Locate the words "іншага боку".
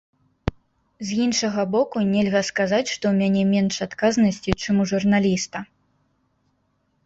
1.25-1.97